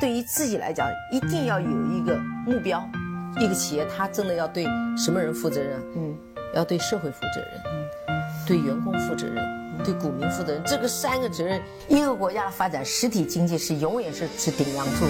[0.00, 2.82] 对于自己来讲，一定要有一个目标。
[3.38, 4.64] 一个企业，它真的要对
[4.96, 5.78] 什么人负责任？
[5.94, 6.16] 嗯，
[6.56, 8.16] 要对社会负责任，嗯，
[8.46, 9.36] 对员工负责任，
[9.84, 10.62] 对股民负责任。
[10.64, 15.04] 这个三个责任，一个国家的发展，实体经济是永远是是顶梁柱。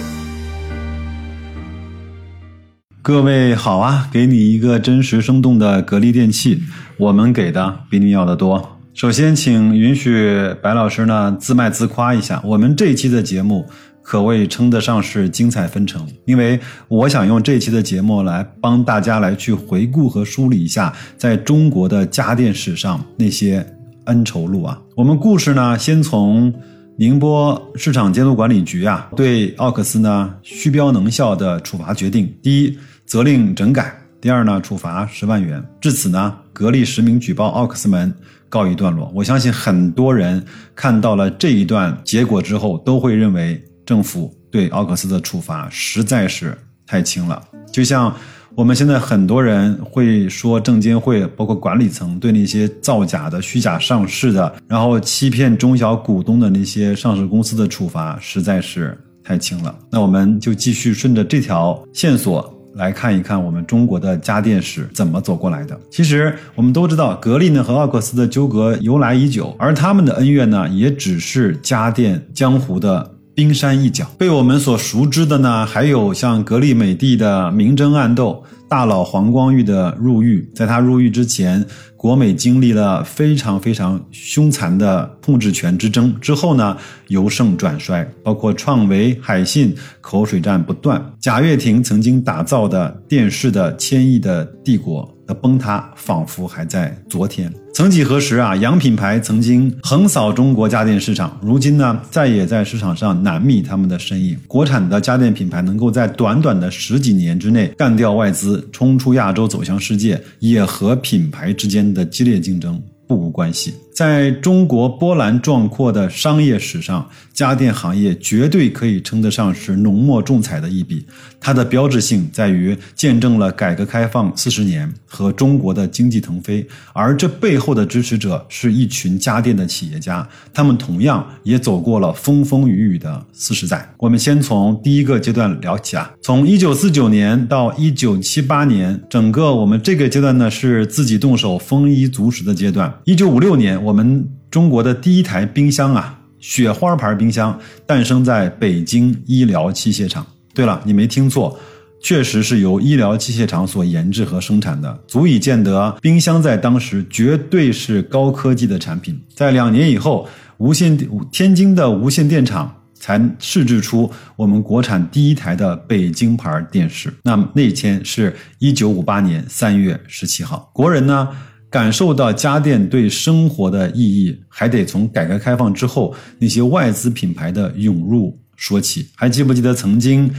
[3.01, 6.61] 各位好啊，给你一个真实生动的格力电器，
[6.97, 8.77] 我们给的比你要的多。
[8.93, 13.65] 首先，请允许白老师呢自卖自夸一下，我们这一期的节目。
[14.03, 23.65] 可谓称得上是精彩纷呈，因为我想用这期的节目来帮大家来去回顾和梳理一下，在中国的家电史上那些
[24.05, 24.81] 恩仇录啊。
[24.95, 26.53] 我们故事呢，先从
[26.97, 33.83] 宁波市场监督管理局啊对奥克斯呢虚标能效的处罚决定：第一，责令整改；
[34.19, 35.63] 第二呢，处罚十万元。
[35.79, 38.13] 至此呢，格力实名举报奥克斯门
[38.49, 39.11] 告一段落。
[39.15, 40.43] 我相信很多人
[40.75, 43.63] 看到了这一段结果之后，都会认为。
[43.91, 48.15] 政府对奥克斯的处罚实在是太轻了，就像
[48.55, 59.75] 我们现在很多人会说，证监会包括管理层对那些造假的、虚假上市的，然后欺骗中小股东的那些上市公司的处罚实在是太轻了。
[59.91, 65.77] 那我们就继续顺着这条线索来看一看我们中国的家电史怎么走过来的。
[65.89, 73.10] 其实我们都知道，格力呢和奥克斯的纠葛由来已久，而他们的恩怨呢，也只是家电江湖的。
[73.33, 80.47] 冰山一角，被我们所熟知的呢，还有像格力、美的的明争暗斗，大佬黄光裕的入狱。
[80.53, 81.65] 在他入狱之前，
[81.95, 95.33] 国美经历了非常非常凶残的控制权之争，之后呢，由盛转衰，包括创维、海信口水战不断，贾跃亭曾经打造的电视的千亿的帝国的。
[95.33, 97.51] 崩塌仿佛还在昨天。
[97.73, 104.37] 曾几何时啊，洋品牌曾经横扫中国家电市场，如今呢，再也在市场上难觅他们的身影。
[104.45, 112.81] 国产的家电品牌能够在短短的十几年之内干掉外资，冲出亚洲，走向世界，也和品牌之间的激烈竞争。
[113.11, 113.73] 不无关系。
[113.93, 121.05] 在中国波澜壮阔的商业史上，家电行业绝对可以称得上是浓墨重彩的一笔。
[121.41, 133.87] 它的标志性在于见证了改革开放四十年和中国的经济腾飞，而这背后的支持者是一群家电的企业家，他们同样也走过了风风雨雨的四十载。
[133.97, 142.91] 我们先从第一个阶段聊起啊，从一九四九年到一九七八年，整个我们这个阶段呢是自己动手丰衣足食的阶段。
[143.05, 150.25] 一九五六年，我们中国的第一台冰箱啊，雪花牌冰箱诞生在北京医疗器械厂。
[150.53, 151.57] 对了，你没听错，
[152.03, 159.19] 确实是由医疗器械厂所研制和生产的，足以见得冰箱在当时绝对是高科技的产品。
[159.33, 160.95] 在两年以后，无线
[161.31, 167.11] 天津的无线电厂才试制出我们国产第一台的北京牌电视。
[167.23, 171.27] 那么那天是一九五八年三月十七号，国人呢？
[171.71, 179.07] 感受到家电对生活的意义，还得从改革开放之后那些外资品牌的涌入说起。
[179.15, 180.29] 还记不记得曾经，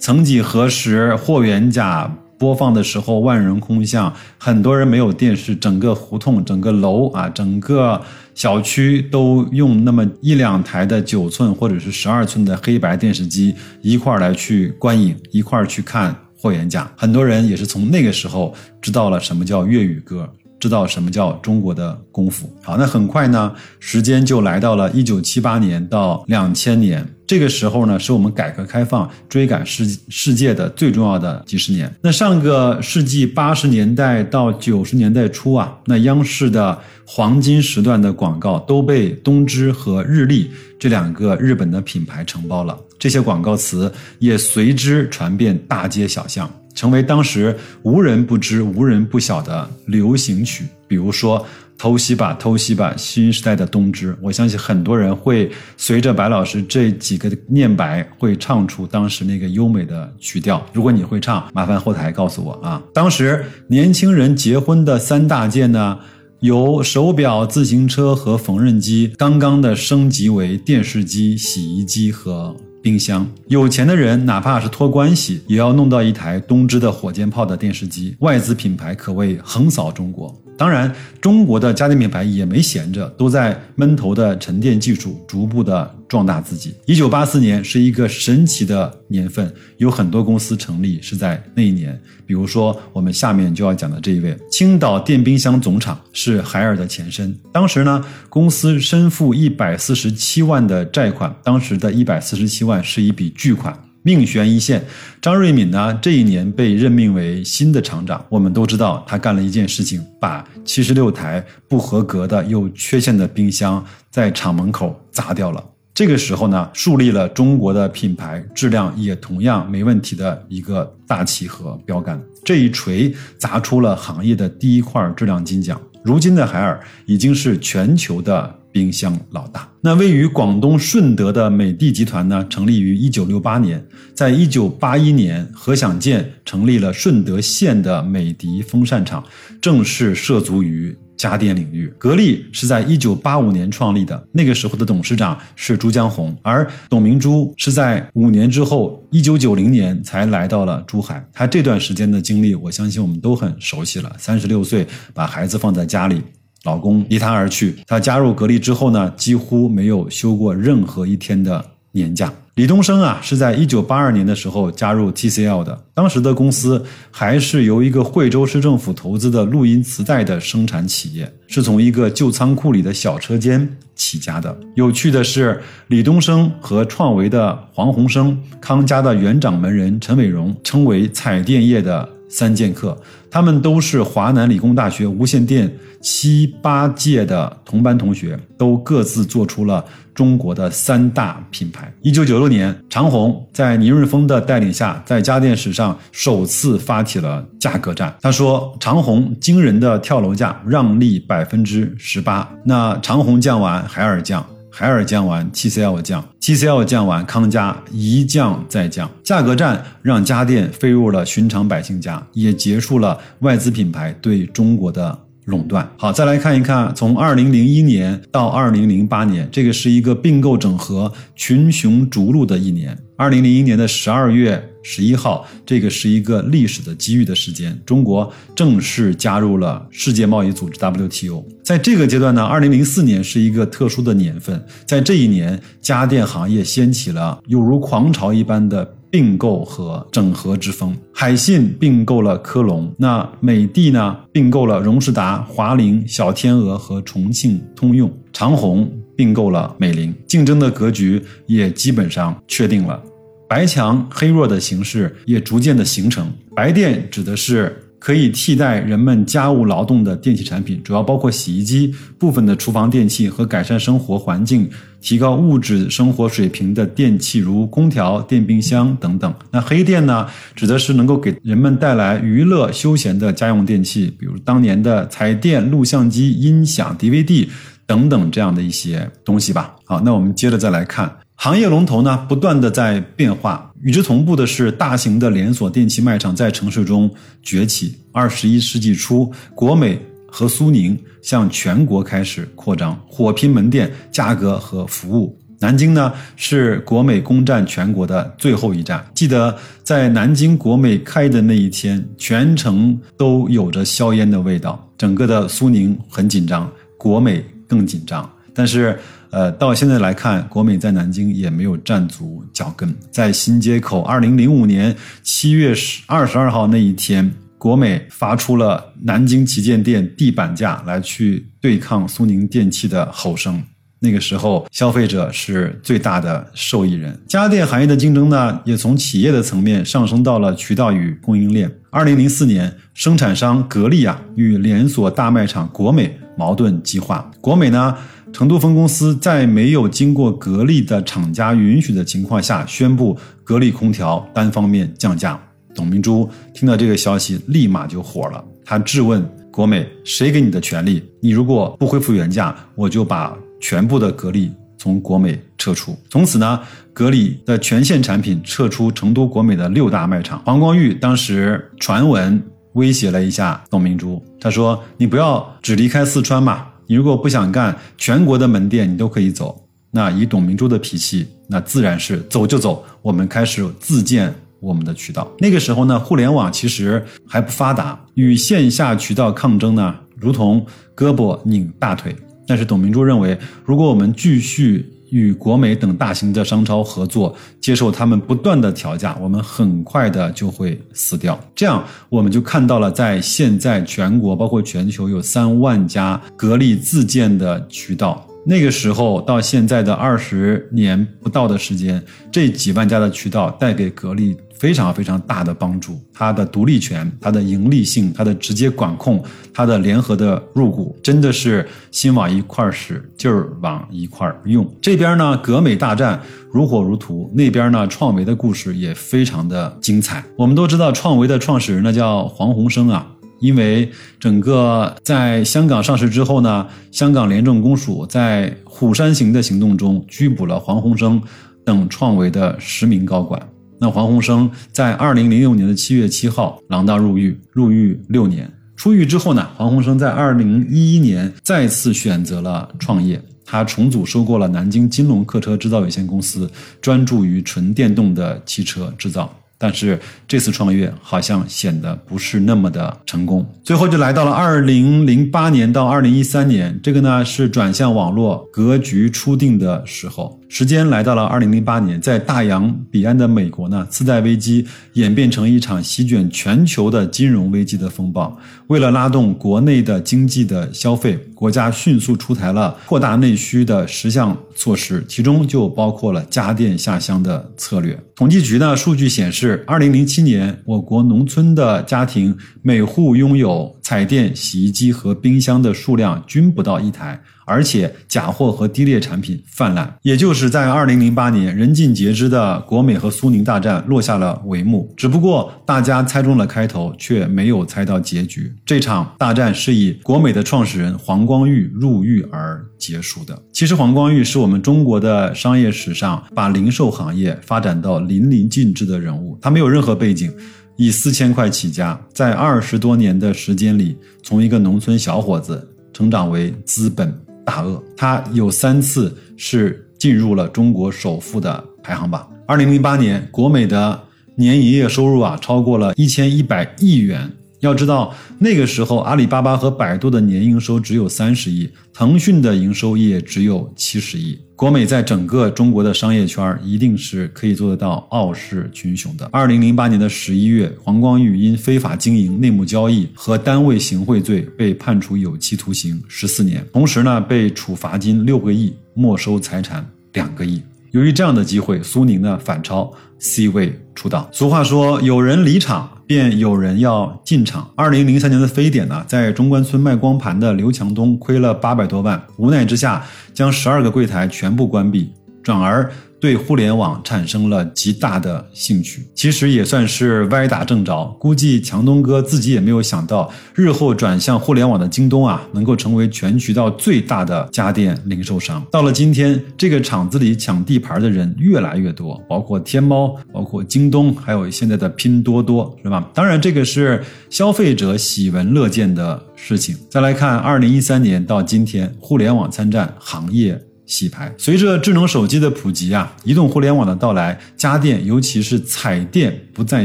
[0.00, 8.02] 曾几何时，霍元甲播放的时候万人空巷，很多人没有电视，整个胡同、整个楼啊、整个
[8.34, 16.90] 小区都用那么一两台的九寸或者是十二寸的黑白电视机一块来去观影，一块去看霍元甲。
[16.96, 18.52] 很多人也是从那个时候
[18.82, 20.28] 知道了什么叫粤语歌。
[20.60, 22.48] 知道什么叫中国的功夫？
[22.62, 31.90] 好，那很快呢，时间就来到了一九七八年到两千年，这个时候呢，是我们改革开放追赶世世界的最重要的几十年。
[32.02, 46.50] 那上个世纪八十年代到九十年代初啊，那央视的黄金时段的广告都被东芝和日立这两个日本的品牌承包了，这些广告词也随之传遍大街小巷。
[46.80, 51.38] 成为当时无人不知、无人不晓的流行曲，比如说
[51.76, 54.16] 《偷袭吧，偷袭吧》，新时代的东芝。
[54.22, 60.64] 我相信很多人会随着白老师这几个念白，会唱出当时那个优美的曲调。
[60.72, 62.82] 如果你会唱，麻烦后台告诉我啊。
[62.94, 65.98] 当时年轻人结婚的三大件呢，
[66.40, 72.56] 有手表、自行车和缝纫机，刚刚的升级为电视机、洗衣机和。
[72.82, 78.16] 冰箱，有钱的人哪怕是托关系，也要弄到一台东芝的火箭炮的电视机。
[78.20, 80.34] 外资品牌可谓横扫中国。
[80.60, 86.74] 当然，中国的家电品牌也没闲着，都在闷头的沉淀技术，逐步的壮大自己。
[86.84, 91.98] 一九八四年是一个神奇的年份，有很多公司成立是在那一年。
[92.26, 97.34] 比如说，我们下面就要讲的这一位，青岛电冰箱总厂是海尔的前身。
[97.50, 103.74] 当时呢，公司身负一百四十七万的债款，当时的一百四十七万是一笔巨款。
[104.02, 104.84] 命悬一线。
[105.20, 108.24] 张瑞敏呢，这一年被任命为新的厂长。
[108.28, 115.64] 我们都知道，他干了一件事情，把七十六台不合格的、有缺陷的冰箱在厂门口砸掉了。
[115.92, 122.18] 这个时候呢，树立了中国的品牌质量也同样没问题的一个大旗和标杆。
[122.44, 125.80] 这一锤砸出了行业的第一块质量金奖。
[126.02, 128.59] 如今的海尔已经是全球的。
[128.72, 129.68] 冰箱老大。
[129.80, 133.82] 那位于广东顺德的美的集团呢，成立于一九六八年，
[134.14, 139.24] 在一九八一年，何享健成立了顺德县的美的风扇厂，
[139.60, 141.92] 正式涉足于家电领域。
[141.98, 151.26] 格力是在一九八五年创立的，那个时候的董事长是朱江洪，而董明珠是在五年之后，一九九零年才来到了珠海。
[151.32, 154.14] 她这段时间的经历，我相信我们都很熟悉了。
[154.18, 156.20] 三十六岁，把孩子放在家里。
[156.64, 162.32] 老公离她而去，她加入格力之后呢，几乎没有休过任何一天的年假。
[162.56, 174.54] 李东生啊，是在一九八二年的时候加入 TCL 的，当时的公司还是由一个惠州市政府投资的录音磁带的生产企业，是从一个旧仓库里的小车间起家的。
[174.74, 182.06] 有趣的是，李东生和创维的黄鸿生、康佳的原掌门人陈伟荣，称为彩电业的。
[182.30, 182.96] 三剑客，
[183.30, 189.84] 他们都是华南理工大学无线电七八届的同班同学，都各自做出了
[190.14, 191.92] 中国的三大品牌。
[192.00, 198.14] 一九九六年，长虹在倪润峰的带领下，在家电史上首次发起了价格战。
[198.22, 202.48] 他说：“长虹惊人的跳楼价，让利百分之十八。
[202.64, 215.18] 那长虹降完，海尔降。”海尔降完，TCL 降，TCL 降完，康佳一降再降，价格战让家电飞入了寻常百姓家，也结束了外资品牌对中国的
[215.50, 215.86] 垄断。
[215.98, 222.96] 好，再来看一看，从二零零一年到二零零八年，这个是一个并购整合群雄逐鹿的一年。
[223.16, 224.66] 二零零一年的十二月。
[224.82, 231.44] 十一号，这个是一个历史的机遇的时间，中国正式加入了世界贸易组织 WTO。
[231.62, 240.96] 在这个阶段呢，二零零四年是一个特殊的年份，在这一年，家电行业掀起了犹如狂潮一般的并购和整合之风。
[241.12, 253.02] 海信并购了科龙，那美的呢并购了荣事达、华凌、小天鹅和重庆通用，长虹并购了美菱，竞争的格局也基本上确定了。
[253.48, 256.32] 白强黑弱的形势也逐渐的形成。
[256.54, 264.68] 白电指的是可以替代人们家务劳动的电器产品，主要包括洗衣机、部分的厨房电器和改善生活环境、
[265.02, 269.32] 提高物质生活水平的电器，如空调、电冰箱等等。
[269.50, 270.26] 那黑电呢，
[270.56, 277.46] 指的是能够给人们带来娱乐休闲的家用电器，比如当年的彩电、录像机、音响、DVD
[277.86, 279.76] 等等这样的一些东西吧。
[279.84, 281.14] 好，那我们接着再来看。
[281.42, 283.72] 行业龙头呢，不断的在变化。
[283.80, 287.10] 与之同步的是，大型的连锁电器卖场在城市中
[287.42, 287.98] 崛起。
[288.12, 289.98] 二十一世纪初，国美
[290.30, 295.34] 和苏宁向全国开始扩张，火拼门店价格和服务。
[295.58, 299.02] 南京呢，是国美攻占全国的最后一站。
[299.14, 304.86] 记得在南京国美开的那一天，全城都有着硝烟的味道。
[304.98, 308.30] 整个的苏宁很紧张，国美更紧张。
[308.52, 308.98] 但是。
[309.30, 312.92] 呃，到现在来看，国美在南京也没有站足脚跟。
[313.12, 323.62] 在新街口，二零零五年七月十二十二号那一天，国美发出了南京旗舰店地板价来去对抗苏宁电器的吼声。
[324.02, 327.16] 那个时候，消费者是最大的受益人。
[327.28, 331.70] 家电行业的竞争呢，也从企业的层面上升到了渠道与供应链。
[331.90, 337.96] 二零零四年，生产商格力啊与连锁大卖场国美矛盾激化，国美呢。
[338.32, 345.38] 成都分公司在没有经过格力的厂家允许的情况下，宣布格力空调单方面降价。
[345.74, 351.02] 董明珠听到这个消息，立马就火了，她质问国美：“谁给你的权利？
[351.20, 356.60] 你如果不恢复原价，我就把全部的格力从国美撤出。”从此呢，
[356.92, 360.42] 格力的全线产品撤出成都国美的六大卖场。
[360.44, 369.64] 黄光裕当时传闻威胁了一下董明珠，他说：“你不要只离开四川嘛。”你如果不想干，全国的门店你都可以走。
[369.92, 372.84] 那以董明珠的脾气，那自然是走就走。
[373.00, 375.30] 我们开始自建我们的渠道。
[375.38, 380.66] 那个时候呢，互联网其实还不发达，与线下渠道抗争呢，如同
[380.96, 382.12] 胳膊拧大腿。
[382.44, 391.38] 但是董明珠认为，如果我们继续，与国美等大型的商超合作，接受他们不断的调价，我们很快的就会死掉。
[391.54, 406.00] 这样，我们就看到了，在现在全国包括全球有三万家格力自建的渠道，那个时候到现在的二十年不到的时间，这几万家的渠道带给格力非常非常大的帮助。
[406.12, 414.66] 它的独立权、它的盈利性、它的直接管控、它的联合的入股，真的是心往一块儿使，劲儿往一块儿用。
[414.80, 416.18] 这边呢，格美大战
[416.50, 420.24] 如火如荼；那边呢，创维的故事也非常的精彩。
[420.36, 423.06] 我们都知道，创维的创始人呢叫黄鸿升啊。
[423.40, 431.20] 因为整个在香港上市之后呢，香港廉政公署在虎山行的行动中拘捕了黄鸿升
[431.64, 433.40] 等创维的十名高管。
[433.78, 438.50] 那黄鸿升在二零零六年的七月七号锒铛入狱，入狱六年。
[438.76, 446.50] 出狱之后呢，黄鸿升在二零一一年再次选择了创业，他重组收购了南京金龙客车制造有限公司，
[446.82, 449.34] 专注于纯电动的汽车制造。
[449.62, 460.40] 但是这次创业好像显得不是那么的成功，最后就来到了二零零八年到二零一三年，这个呢是转向网络格局初定的时候。
[460.48, 468.36] 时间来到了二零零八年，在大洋彼岸的美国呢，次贷危机演变成一场席卷全球的金融危机的风暴。
[468.66, 477.98] 为了拉动国内的经济的消费，国家迅速出台了扩大内需的十项措施，其中就包括了家电下乡的策略。
[478.14, 487.20] 统计局的数据显示，二零零七年我国农村的家庭每户拥有彩电、洗衣机和冰箱的数量均不到一台。
[487.44, 494.94] 而且假货和低劣产品泛滥，也就是在二零零八年，人尽皆知的国美和苏宁大战落下了帷幕。
[494.96, 498.54] 只不过大家猜中了开头，却没有猜到结局。
[498.64, 503.36] 这场大战是以国美的创始人黄光裕入狱而结束的。
[503.52, 509.36] 其实黄光裕是我们中国的商业史上把零售行业发展到淋漓尽致的人物。
[509.42, 510.32] 他没有任何背景，
[510.80, 517.14] 以四千块起家，在二十多年的时间里，从一个农村小伙子成长为资本。
[517.44, 522.26] 大鳄，他有三次是进入了中国首富的排行榜。
[522.46, 524.00] 二零零八年，国美的
[524.36, 527.30] 年营业收入啊超过了一千一百亿元。
[527.60, 534.38] 要知道，那个时候阿里巴巴和百度的年营收只有三十亿，腾讯的营收也只有七十亿。
[534.56, 539.26] 国美在整个中国的商业圈一定是可以做得到傲视群雄的。
[539.32, 550.60] 二零零八年的十一月，黄光裕因非法经营内幕交易和单位行贿罪被判处有期徒刑十四年，同时呢被处罚金六个亿，没收财产两个亿。
[550.90, 554.28] 由于这样的机会，苏宁呢反超 C 位出道。
[554.32, 555.90] 俗话说，有人离场。
[556.10, 557.70] 便有人要进场。
[557.76, 563.00] 二零零三年的非典呢，在中关村卖光盘的刘强东亏了八百多万，无奈之下
[563.32, 565.88] 将十二个柜台全部关闭，转而。
[566.20, 571.04] 对互联网产生了极大的兴趣，其实也算是歪打正着。
[571.18, 578.64] 估计强东哥自己也没有想到，日后转向互联网的京东啊，能够成为全渠道最大的家电零售商。
[578.70, 586.10] 到了今天，这个厂子里抢地盘的人越来越多，包括天猫，包括京东，还有现在的拼多多，是吧？
[586.12, 589.74] 当然，这个是消费者喜闻乐见的事情。
[589.88, 593.58] 再来看，二零一三年到今天，互联网参战行业。
[593.90, 599.84] 洗牌，随着智能手机的普及啊，移动互联网的到来，家电尤其是彩电不再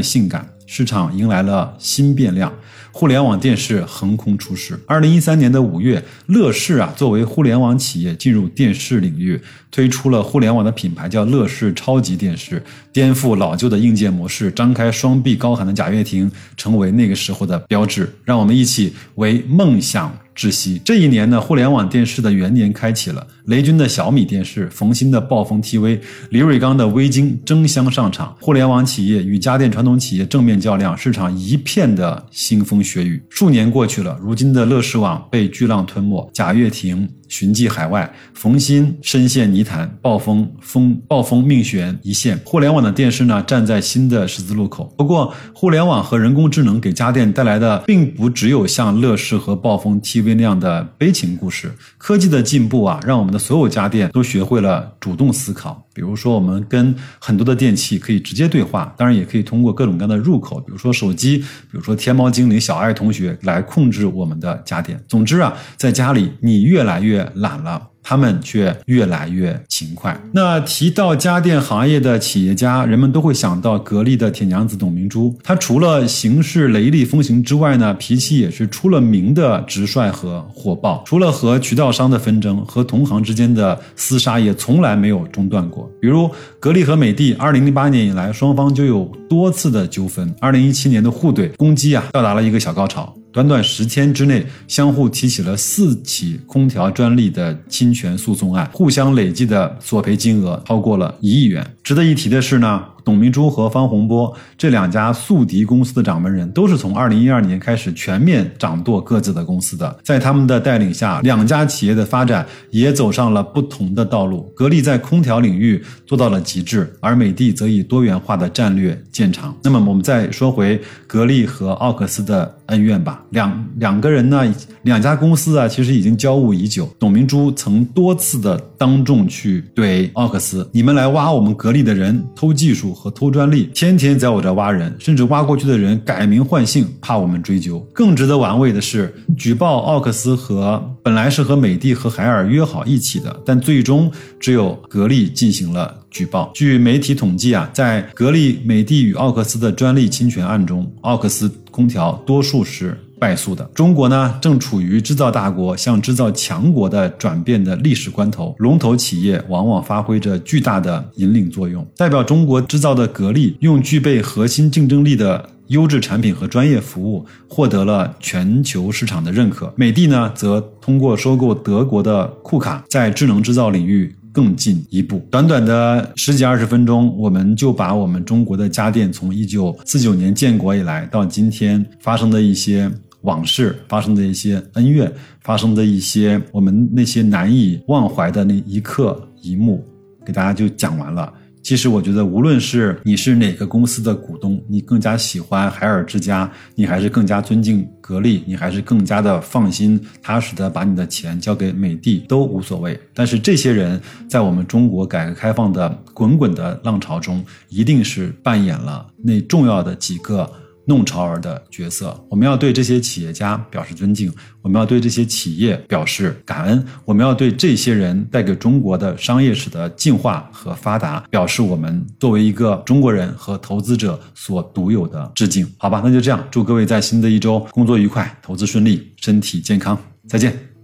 [0.00, 2.52] 性感，市场迎来了新变量。
[2.92, 4.78] 互联网电视横空出世。
[4.86, 9.38] 二零一三年的五月，乐视啊作为互联网企业进入电视领域，
[9.70, 18.10] 推出了互联网的品牌，叫乐视超级电视，颠覆老旧的硬件模式，张开双臂高喊的贾跃亭，成为那个时候的标志。
[18.24, 20.16] 让我们一起为梦想。
[20.36, 20.80] 窒息。
[20.84, 23.26] 这一年呢，互联网电视的元年开启了。
[23.46, 25.98] 雷军的小米电视，冯鑫的暴风 TV，
[26.30, 28.36] 李瑞刚的微鲸争相上场。
[28.40, 33.22] 互联网企业与家电传统企业正面较量，市场一片的腥风血雨。
[33.30, 37.08] 数年过去了，如今的乐视网被巨浪吞没，贾跃亭。
[37.28, 42.38] 寻迹海外，冯鑫深陷泥潭，暴风风暴风命悬一线。
[42.44, 44.92] 互联网的电视呢，站在新的十字路口。
[44.96, 51.72] 不过，互联网和人工智能给家电带来的，并不只有像乐视和暴风 TV 那样的悲情故事。
[51.98, 55.85] 科技的进步啊，让我们的所有家电都学会了主动思考。
[55.96, 65.02] 比如说，我们跟很多的电器可以直接对话，当然也可以通过各种各样的入口，比如说手机，比如说天猫精灵小爱同学来控制我们的家电。
[65.08, 67.88] 总之啊，在家里你越来越懒了。
[68.08, 70.16] 他们却越来越勤快。
[70.32, 75.36] 那提到家电行业的企业家，人们都会想到格力的铁娘子董明珠。
[75.42, 81.02] 她除了行事雷厉风行之外呢，脾气也是出了名的直率和火爆。
[81.04, 85.90] 除了和渠道商的纷争，和同行之间的厮杀也从来没有中断过。
[86.00, 90.32] 比如格力和美的，二零零八年以来，双方就有多次的纠纷。
[90.40, 93.12] 二零一七年的互怼攻击啊，到达了一个小高潮。
[93.36, 101.76] 短短十天之内，相互提起了四起空调专利的侵权诉讼案，互相累计的索赔金额超过了一亿元。
[101.82, 102.82] 值得一提的是呢。
[103.06, 109.96] 董明珠和方洪波这两家宿敌公司的掌门人，都是从二零一二年开始全面掌舵各自的公司的。
[110.02, 114.52] 在他们的带领下，两家企业的发展也走上了不同的道路。
[114.56, 119.56] 格力在空调领域做到了极致，而美的则以多元化的战略见长。
[119.62, 123.22] 那么，我们再说回格力和奥克斯的恩怨吧。
[123.30, 126.88] 两两个人呢，两家公司啊，其实已经交恶已久。
[126.98, 137.78] 董明珠曾多次的当众去怼奥克斯：“你们来挖我们格力的人，偷技术。”和偷专利，天天在我这挖人，甚至挖过去的人改名换姓，怕我们追究。
[137.92, 144.10] 更值得玩味的是，举报奥克斯和本来是和美的和海尔约好一起的，但最终
[144.40, 146.50] 只有格力进行了举报。
[146.54, 152.98] 据媒体统计啊，在格力、美的与奥克斯的专利侵权案中，奥克斯空调多数是。
[153.18, 158.54] 败诉的中国呢，正处于制造大国向制造强国的转变的历史关头。
[158.58, 161.86] 龙头企业往往发挥着巨大的引领作用。
[161.96, 169.72] 代表中国制造的格力，用具备核心竞争力的优质产品和专业服务，获得了全球市场的认可。
[169.76, 175.26] 美的呢，则通过收购德国的库卡，在智能制造领域更进一步。
[175.30, 182.90] 短短的十几二十分钟，我们就把我们中国的家电从一九四九年建国以来到今天发生的一些。
[183.26, 189.84] 往事发生的一些恩怨，发生的一些我们那些难以忘怀的那一刻一幕，
[190.24, 191.32] 给大家就讲完了。
[191.60, 202.96] 其实我觉得，无论是你是哪个公司的股东，你更加喜欢海尔之家，你还是更加尊敬格力，你还是更加的放心踏实的把你的钱交给美的，都无所谓。
[203.12, 210.48] 但是这些人在我们中国改革开放的滚滚的浪潮中，一定是扮演了那重要的几个。
[210.86, 225.68] 弄潮儿的角色，我们要对这些企业家表示尊敬，我们要对这些企业表示感恩，我们要对这些人带给中国的商业史的进化和发达表示我们作为一个中国人和投资者所独有的致敬。
[225.76, 230.75] 好吧，那就这样，祝各位在新的一周工作愉快，投资顺利，身体健康，再见。